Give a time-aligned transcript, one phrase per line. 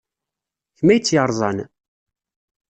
[0.73, 1.57] D kemm ay tt-yerẓan?